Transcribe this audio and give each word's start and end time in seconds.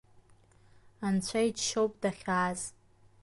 Анцәа 1.07 1.39
иџьшьоуп 1.47 1.91
дахьааз! 2.01 2.61